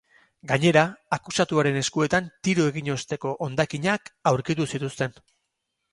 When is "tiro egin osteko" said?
2.47-3.35